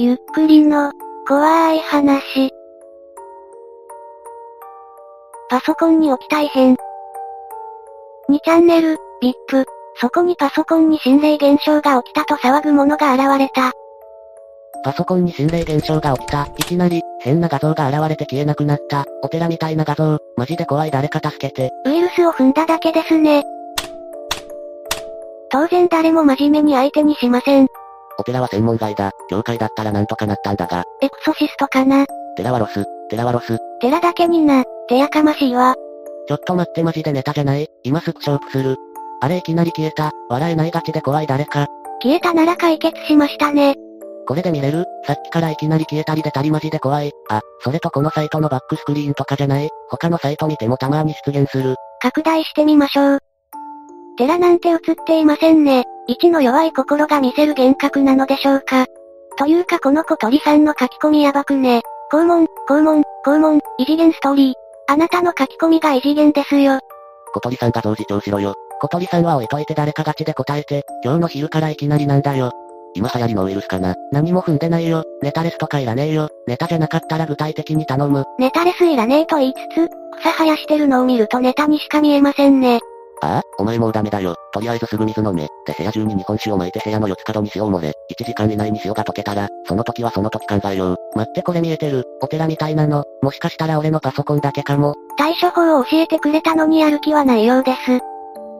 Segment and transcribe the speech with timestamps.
[0.00, 0.92] ゆっくりの、
[1.26, 2.52] 怖い話。
[5.50, 6.76] パソコンに起きた異変。
[8.30, 9.64] 2チャンネル、VIP。
[9.96, 13.72] そこにパソコンに心霊現象が起きたと騒ぐ者が現れた。
[14.84, 16.46] パソコンに心霊現象が起きた。
[16.56, 19.04] いきなり、変な画像が現れて消えなくなった。
[19.24, 20.20] お寺みたいな画像。
[20.36, 21.72] マジで怖い誰か助けて。
[21.86, 23.42] ウイルスを踏んだだけですね。
[25.50, 27.66] 当然誰も真面目に相手にしません。
[28.18, 29.12] お寺は専門外だ。
[29.30, 30.84] 教会だったらなんとかなったんだが。
[31.00, 32.06] エクソシストかな？
[32.36, 32.84] テラワロス。
[33.10, 33.58] テラワロス。
[33.80, 34.64] 寺だけにな。
[34.88, 35.76] ってやかましいわ。
[36.26, 37.68] ちょっと待ってマジでネタじゃない？
[37.84, 38.76] 今すぐショープする。
[39.20, 40.10] あれいきなり消えた。
[40.28, 41.66] 笑えないガチで怖い誰か。
[42.02, 43.74] 消えたなら解決しましたね。
[44.26, 44.84] これで見れる？
[45.06, 47.12] さっきからいきなり消えたり出たりマジで怖い。
[47.30, 49.68] あ、それとこのサイトのバックスクリーンとかじゃない？
[49.88, 51.76] 他のサイト見てもたまに出現する。
[52.02, 53.18] 拡大してみましょう。
[54.18, 55.84] 寺なんて映っていませんね。
[56.08, 58.86] 一の弱い心が見せる幻覚なのでしょうか。
[59.36, 61.82] というかこの小鳥さんの書き込みやばくね。
[62.10, 64.54] 肛門、肛門、肛門、異次元ストーリー。
[64.90, 66.80] あなたの書き込みが異次元ですよ。
[67.34, 68.54] 小鳥さんが同時聴しろよ。
[68.80, 72.52] 小鳥さんは置いといて誰かガチで答えて、今日の昼からいきなりなんだよ。
[72.94, 73.94] 今流行りのウイルスかな。
[74.10, 75.04] 何も踏んでないよ。
[75.22, 76.30] ネタレスとかいらねえよ。
[76.46, 78.24] ネタじゃなかったら具体的に頼む。
[78.38, 79.88] ネタレスいらねえと言いつつ、
[80.20, 82.80] 草生やしてるのを見るとネタにしか見えませんね。
[83.20, 84.34] ああ、お前もうダメだよ。
[84.52, 85.48] とりあえずすぐ水飲め。
[85.66, 87.88] で部屋中に日本酒を巻いて部屋の四つ角に塩を漏れ。
[87.88, 90.96] 1時間以内に塩が溶けたら、その時はその時考えよう。
[91.16, 92.04] 待ってこれ見えてる。
[92.22, 93.04] お寺みたいなの。
[93.22, 94.94] もしかしたら俺のパソコンだけかも。
[95.16, 98.00] 対処法を教えてくれたのにやる気はないようです。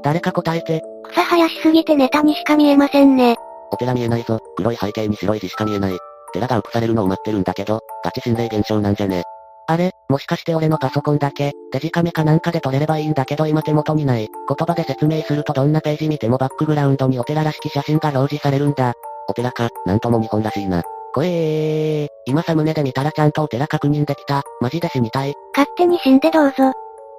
[0.03, 0.83] 誰か答えて。
[1.11, 3.37] 草生やしすぎてネタにしか見えませんね。
[3.71, 4.39] お寺見えないぞ。
[4.57, 5.99] 黒い背景に白い字しか見えない。
[6.33, 9.23] 寺が映されるのを待ってるんだけど、ガチ心霊現象なんじゃね。
[9.71, 14.27] あれ、もしかして俺のパソコンだけ、デジカメかなんかで撮れればいいんだけど今手元にない。
[14.27, 18.95] 言葉で説明するとどんなページ見てもバックグラウンドにお寺らしき写真が表示されるんだ。
[19.29, 20.83] お寺か、なんとも日本らしいな。
[21.15, 24.43] こえー、今サムネで見たらちゃんとお寺確認できた。
[24.63, 25.35] マジで死にたい。
[25.55, 26.73] 勝手に死んでどうぞ。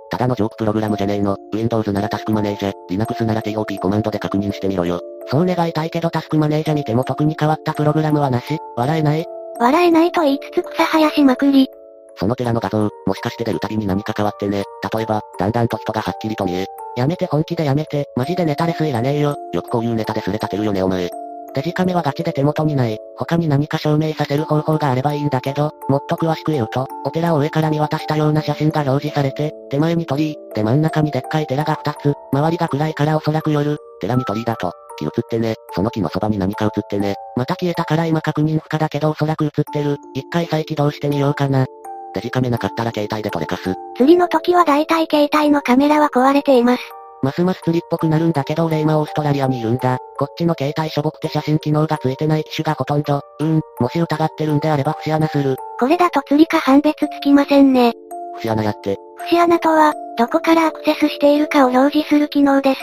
[0.09, 1.37] ただのジョークプログラムじゃねえの。
[1.53, 5.01] Windows ならタスクマネージャー、Linux なら TOP コマンドで確認してみろよ。
[5.27, 9.25] そう願いたいけどタスクマネージャー見ても特に変わったプログラムはなし笑えない
[9.59, 11.69] 笑えないと言いつつ草生やしまくり。
[12.19, 14.63] その寺の画像、もしかして出るたびに何か変わってね。
[14.93, 16.65] 例えば、だんだんと人がはっきりと見え。
[16.97, 19.35] やめて本気でやめて、マジでネタレスいらねえよ。
[19.53, 21.09] よくこういうネタですれ立てるよねお前。
[21.55, 22.97] デジカメはガチで手元にない。
[23.17, 41.65] 他に何か証明させる方法があればいいんだけど、もっと詳しく言うと、お寺を上から見渡したような写真が表示されて、手前に鳥居、で真ん中にでっかい寺が2つ、周りが暗いからおそらく夜、寺に鳥居だと、木映ってね、その木のそばに何か映ってね、また消えたから今確認不可だけどおそらく映ってる、一回再起動してみようかな。
[42.13, 43.75] デジカメなかったら携帯で撮れかす。
[43.97, 46.83] 釣りの時は大体携帯のカメラは壊れています。
[47.21, 49.97] ますます釣りっぽくなるんだけど俺今オーストラリアにいるんだ。
[50.17, 53.21] こっちの携帯しょぼくて写真機能がついてない機種がほとんど。
[53.39, 55.57] うん、もし疑ってるんであれば節穴する。
[55.79, 57.93] これだと釣りか判別つきませんね。
[58.35, 58.97] 節穴やって。
[59.17, 62.81] 節穴とは、どこからアクセスしているかを表示する機能です。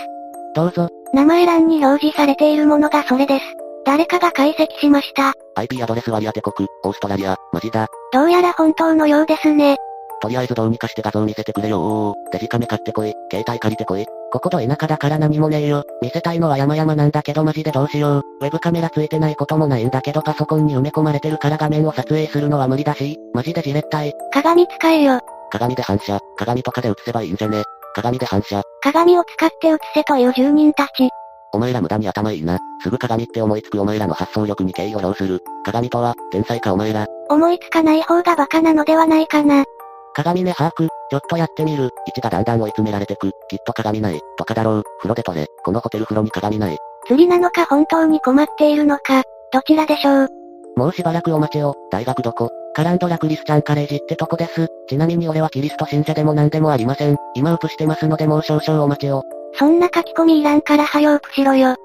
[0.54, 0.88] どうぞ。
[1.12, 3.44] 名前欄に表示されているものがそれです。
[3.86, 5.32] 誰かが解析しました。
[5.56, 7.87] IP アドレス割り当て国、オーストラリア、マジだ。
[8.12, 9.77] どうやら本当のようですね。
[10.21, 12.33] とりあえずどうにかして画像見せてくれよー。
[12.33, 13.12] デジカメ買ってこい。
[13.31, 14.06] 携帯借りてこい。
[14.33, 15.84] ここど田舎だから何もねえよ。
[16.03, 18.22] 見せたいのは山々なんだけどマジでどうしよう。
[18.41, 24.12] ウェブカメラついてないこともないんだけどパソコンに埋め込まれてるから画面を撮影するのは無理だし、マジでじれったい。
[24.33, 25.21] 鏡使えよ。
[25.50, 27.62] 鏡で反射、鏡とかで映せばいいんじゃね。
[27.95, 28.62] 鏡で反射。
[28.83, 31.09] 鏡を使って映せという住人たち。
[31.53, 32.59] お前ら無駄に頭いいな。
[32.83, 35.41] すぐ鏡って思いつくお前らの発想力に敬意を表する。
[35.65, 37.07] 鏡とは、天才かお前ら。
[37.29, 39.65] 思いつかない方がバカなのではないかな。
[40.15, 41.91] 鏡ね把握、ちょっとやってみる。
[42.17, 43.31] 1がだんだん追い詰められてく。
[43.49, 44.21] きっと鏡ない。
[44.39, 44.83] とかだろう。
[44.99, 45.47] 風呂で撮れ。
[45.65, 46.79] このホテル風呂に鏡ない。
[47.07, 50.28] 釣りなのか本当に困っているのか、どちらでしょう。
[50.77, 51.75] もうしばらくお待ちを。
[51.91, 54.69] 大学どこカランドラクリスチャンカレージってとこです。
[54.89, 57.17] ちなみに俺はキリスト信者でも何でもありません。
[57.34, 59.23] 今映してますのでもう少々お待ちを。
[59.59, 61.77] そんな書き込みいらんから早くしろよ。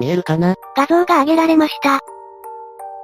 [0.00, 0.54] 見えるかな？
[0.76, 2.00] 画像が上げられました。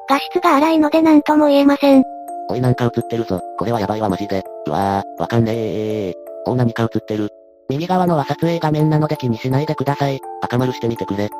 [0.09, 2.05] 画質が荒いので何とも言えません。
[2.51, 3.41] おいなんか映ってるぞ。
[3.59, 4.45] これはやばいわマジで。
[4.67, 6.15] うわー、わかんねえ
[6.47, 7.31] お何か映ってる。
[7.69, 10.21] 右側のは撮影画面なので気にしないでください。
[10.43, 11.31] 赤丸してみてくれ。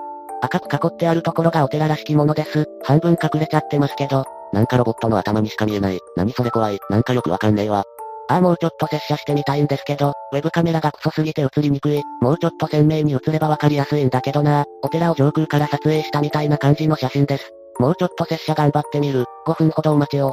[0.41, 2.67] 赤く囲ってあるところがお寺らしきものです。
[2.83, 4.25] 半分隠れちゃってますけど。
[4.53, 5.99] なんかロボットの頭にしか見えない。
[6.17, 6.79] 何それ怖い。
[6.91, 7.85] なんかよくわかんねえわ。
[8.33, 12.01] ああもうちょっと接写してみたいんですけど、ウェブカメラがクソすぎて映りにくい。
[12.23, 14.65] もうちょっと鮮明に映ればわかりやすいんだけどな。
[14.83, 17.53] お寺を上空から撮影したみたいな感じの写真です。
[17.79, 19.27] もうちょっと接写頑張ってみる。
[19.47, 20.33] 5分ほどお待ちを。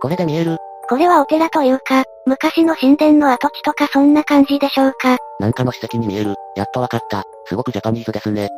[0.00, 0.56] これで見える？
[0.88, 5.16] これはお寺というか、昔の神殿の跡地とかそんな感じでしょうか。
[5.40, 6.36] なんかの史跡に見える。
[6.54, 7.24] やっとわかった。
[7.46, 8.50] すごくジャパニーズですね。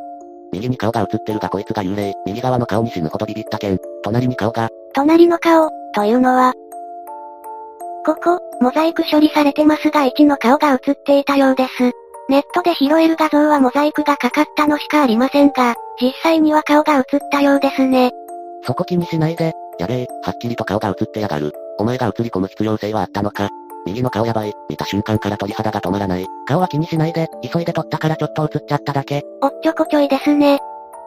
[0.53, 2.13] 右に顔が映ってるがこいつが幽霊。
[2.27, 3.79] 右側の顔に死ぬほどビビった剣。
[4.03, 6.53] 隣に顔が、隣の顔、というのは、
[8.05, 11.91] ここ、モザイク処理されてますが1の顔が映っていたようです。
[12.29, 18.11] ネットで拾える画像はモザイクがかかったのしかありませんが、実際には顔が映ったようですね。
[18.63, 21.51] そこ気にしないで、やべえ、はっきりと顔が映ってやがる。
[21.79, 23.49] お前が映り込む必要性はあったのか。
[23.87, 24.53] 右の顔やばい。
[24.69, 26.27] 見た瞬間から鳥肌が止まらない。
[26.47, 29.23] 顔は気にしないで、急いで撮ったからちょっと映っちゃっただけ。
[29.41, 30.59] おっちょこちょいですね。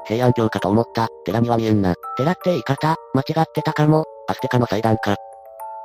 [0.06, 1.08] 平安京かと思った。
[1.24, 1.94] 寺には見えんな。
[2.16, 4.04] 寺って言い方、間違ってたかも。
[4.28, 5.16] アステカの祭壇か。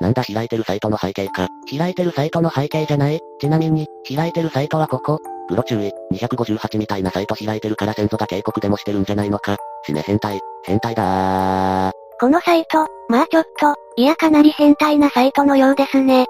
[0.03, 1.47] なんだ開いてるサイトの背景か。
[1.75, 3.21] 開いてるサイトの背景じゃない？
[3.39, 5.19] ちなみに、開いてるサイトはここ。
[5.47, 9.55] プロ注意、258みたいなサイト開いてるから先祖が警告でもしてるんじゃないのか。
[9.85, 11.91] 死ね変態、変態だー。
[12.19, 16.25] このサイト、まあちょっと、いやかなり変態なサイトのようですね。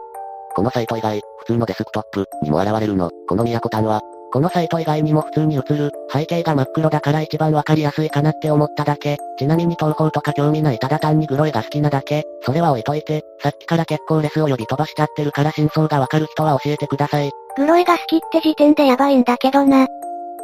[0.55, 3.09] このサイト以外、普通のデスクトップにも現れるの。
[3.27, 4.01] この都丹は、
[4.33, 9.17] このサイト以外にも普通に映る、背景が真っ黒だから一番わかりやすいかなって思っただけ。
[9.37, 12.23] ちなみに東方とか興味ないただ単にグロいが好きなだけ。
[12.41, 17.29] それは置いといて、さっきから結構レスを読み飛ばしちゃってるから真相がわかる人は教えてください。
[17.57, 19.85] グロいが好きって時点でやばいんだけどな。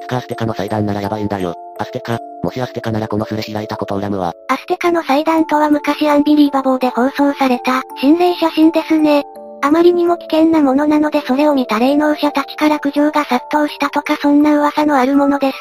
[0.01, 1.55] つかアステカの祭壇ならやばいんだよ。
[1.79, 4.33] アステカ、もしアステカならこのスレ開いたことを恨むわ。
[4.49, 9.23] アステカの祭壇とは昔アンビリーバボーで放送された、心霊写真ですね。
[9.61, 15.57] あまりにも危険なものなのでそれを見た霊能者たちから苦情が殺到したとかそんな噂のあるものです。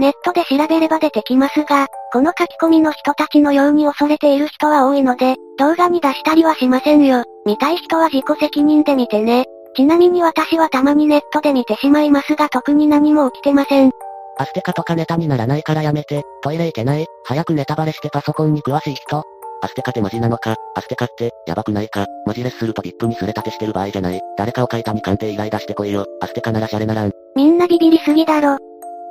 [0.00, 7.24] ネットで調べれば出てきますが、この書き込みの人たちのように恐れている人は多いので、動画に出したりはしませんよ。
[7.44, 9.46] 見たい人は自己責任で見てね。
[9.76, 13.90] ちなみに私はたまにネットで見てしまいますが特に何も起きてません。
[14.38, 19.24] アステカとかネタにならないからやめて、トイレ行けない、早くネタバレしてパソコンに詳しい人、
[19.62, 24.20] アステカってマジなのかアステカって、やばくないかマジレスすると VIP にスレ立てしてる場合じゃない。
[24.36, 26.04] 誰かオカ板に鑑定依頼出してこいよ。
[26.20, 27.12] アステカならシャレならん。
[27.36, 28.58] みんなビビりすぎだろ。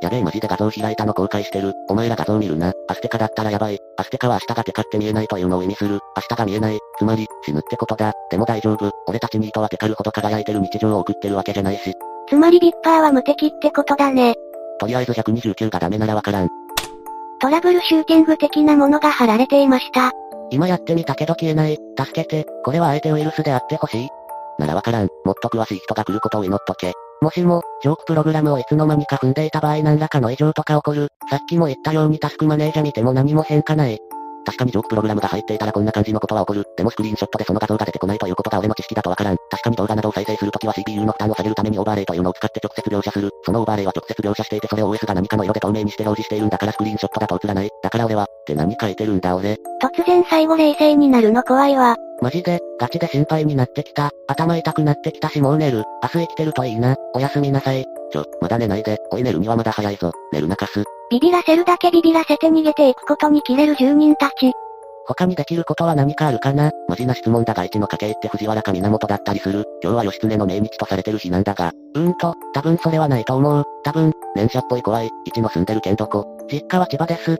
[0.01, 1.74] やべえマジで画像開いたの公開してる。
[1.88, 2.74] お前ら画像見るな。
[2.89, 3.77] アステカだったらやばい。
[3.98, 6.00] アステカは明日がテカって見えないというのを意味する。
[6.18, 6.80] 明日が見えない。
[6.98, 8.12] つまり、死ぬってことだ。
[8.30, 8.92] でも大丈夫。
[9.07, 11.94] 俺たちニートはテカるほど輝いてる日常を送ってるわけじゃないし。
[12.27, 14.33] つまりビッパーは無敵ってことだね。
[14.80, 16.50] とりあえず129がダメならわからん。
[17.39, 20.12] トラブルシューティング的なものが貼られていました。
[20.51, 21.77] 今やってみたけど消えない。
[21.98, 22.45] 助けて。
[22.63, 24.09] これはあえてウイルスであってほしい。
[24.59, 25.07] ならわからん。
[25.25, 26.94] もっと詳しい人が来ることを祈っとけ。
[27.21, 31.07] もしも、ジョークプログラムをいつの間にか踏んでいた場合何らかの異常とか起こる。
[31.30, 34.00] さっきも言ったようにタスクマネージャ見ても何も変化ない。
[34.46, 36.66] 確かにジョークプログラムが入っていたらこんな感じのことは起こる。
[36.78, 39.38] でもスクリーンショットでその画像が出てこないということが俺の知識だとわからん。
[39.50, 43.30] 確かに動画などを再生するときは CPU の負担を下げるためにオーバーレイというのを使って直接描写する。
[43.46, 47.70] そのオーバーレイは直接描写していてそれを OS が何かの色で透明にして表示しているんだからスクリーンショットだと映らない。
[47.84, 49.58] だから俺は、って何書いてるんだ俺。
[49.82, 51.98] 突然最後冷静になるの怖いわ。
[52.22, 54.12] マジで、ガチで心配になってきた。
[54.28, 55.84] 頭痛くなってきたしもう寝る。
[56.04, 56.96] 明日生きてるといいな。
[57.16, 57.84] おやすみなさい。
[58.12, 59.00] ちょ、まだ寝ないで。
[59.12, 60.12] おい寝るにはまだ早いぞ。
[60.32, 60.84] 寝るなかす。
[61.12, 64.54] ビビらせるだけビビらせて逃げていくことに切れる住人たち。
[65.06, 66.72] 他にできることは何かあるかな？
[66.88, 69.66] マジな質問だが一の家系って藤原か源だったりする。
[69.84, 71.74] 今日は義経の命日とされてる日なんだが。
[71.96, 73.66] うーんと、多分それはないと思う。
[73.84, 75.10] 多分、年者っぽい怖い。
[75.25, 77.38] 一の住んでる県どこ実家は千葉です。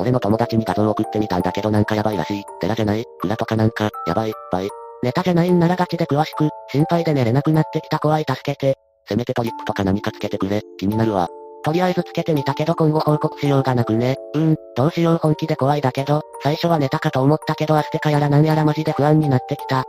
[0.00, 2.42] 俺の友達に画像送ってみたんだけどなんかやばいらしい。
[2.60, 3.04] 寺じゃない？
[3.20, 4.68] 蔵とかなんか、やばい、ばい。
[5.04, 8.74] ネタじゃないんならガチで詳しく、心配で寝れなくなってきた怖い助けて。
[9.08, 10.62] せめてトリップとか何かつけてくれ。
[10.76, 11.28] 気になるわ。
[11.64, 14.16] とりあえずつけてみたけど今後報告しようがなくね。
[14.34, 19.84] うん、どうしよう本気で怖いだけど、最初はネタかと思ったけどアステカやらなんやらマジで不安になってきた。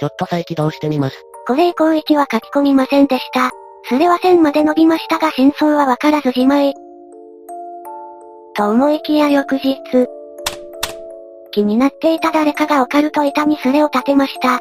[0.00, 1.16] ちょっと再起動してみます。
[1.46, 3.50] これ以降1は書き込みませんでした。
[3.88, 6.74] スレは線まで伸びましたが真相はわからずじまい。
[8.56, 9.80] と思いきや翌日。
[11.50, 14.58] 気になっていた誰かがオカルト板にスレを立てました。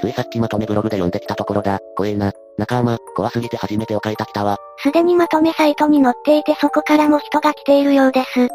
[0.00, 1.78] ついさっきまとめブログで読んできたところだ。
[1.96, 2.32] 怖えな。
[2.58, 4.56] 仲間、怖すぎて初めてを書いたきたわ。
[4.78, 8.48] すでにまとめサイトに載っていてそこからも人が来ているようです。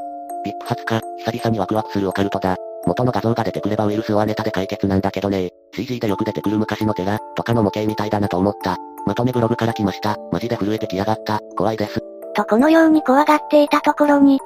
[0.46, 2.56] ビップ発か、久々にワクワクするオカルトだ。
[2.86, 8.78] 元の画像が出てくればウイルスはネタで解決なんだけどね CG でよく出てくる昔の寺、とかの模型みたいだなと思った。
[9.06, 10.18] まとめブログから来ました。
[10.32, 11.40] マジで震えてきやがった。
[11.58, 12.00] 怖いです。
[12.36, 14.40] とこのように怖がっていたところに。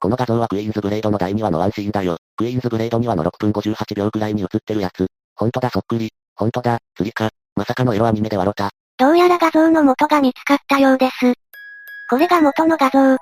[0.00, 2.16] この画像はクイーンズブレードの第2話のワンシーンだよ。
[2.36, 5.06] クイーンズブレード2話の6分58秒くらいに映ってるやつ。
[5.34, 6.10] ほんとだそっくり。
[6.34, 7.30] ほんとだ、釣りか。
[7.56, 8.70] まさかのエロアニメで笑った。
[8.98, 11.34] どうやら画像の元が見つかったようです。
[12.08, 13.16] これが元の画像。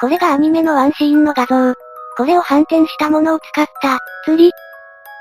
[0.00, 1.74] これがアニメのワンシーンの画像。
[2.16, 4.50] これを反転したものを使った、釣り。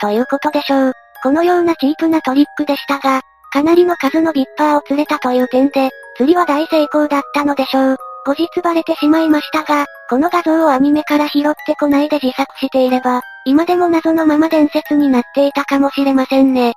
[0.01, 0.93] ということでしょう。
[1.21, 3.21] このようなチープなトリックでしたが、
[3.53, 7.97] かなりの数のビッパーを釣れたという点で、釣りは大成功だったのでしょう。
[8.25, 16.73] 後日バレてしまいましたが、この画像をアニメから拾ってこないで自作していれば、今でも謎のまま伝説になっていたかもしれませんね。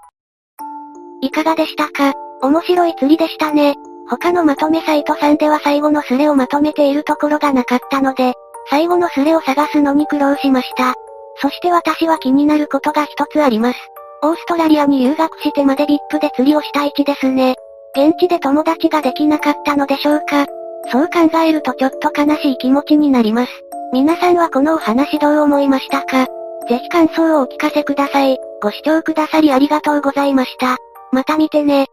[1.23, 2.13] いかがでしたか？
[2.43, 3.77] 面白い釣りでしたね。
[4.09, 8.35] 他のまとめサイトさんでは最後のスレをまとめているところがなかったので、
[8.69, 10.95] 最後のスレを探すのに苦労しました。
[11.41, 13.79] そして私は気になることが一つあります。
[14.23, 17.55] オーストラリアに留学してまで VIP で釣りをした位置ですね。
[17.97, 20.47] 現地で友達ができなかったのでしょうか。
[20.91, 23.53] そう考えるとちょっと悲しい気持ちになります。
[23.93, 26.27] 皆さんはこのお話どう思いましたか？
[26.69, 28.39] ぜひ感想をお聞かせください。
[28.63, 30.77] ご視聴くださりありがとうございました。
[31.13, 31.87] また見てね。